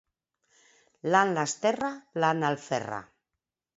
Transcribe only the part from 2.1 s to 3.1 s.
lan alferra.